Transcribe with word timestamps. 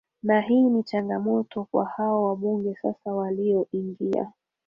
na 0.23 0.41
hii 0.41 0.61
ni 0.61 0.83
changamoto 0.83 1.63
kwa 1.71 1.85
hao 1.85 2.23
wabunge 2.25 2.75
sasa 2.81 3.13
walioingia 3.13 4.31